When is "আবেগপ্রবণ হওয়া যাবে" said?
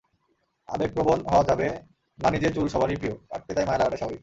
0.69-1.67